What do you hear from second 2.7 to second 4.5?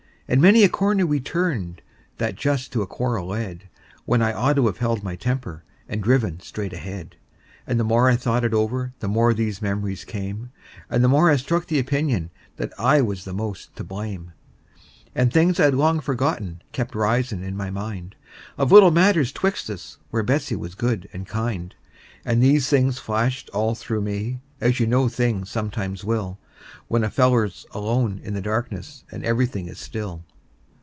to a quarrel led, When I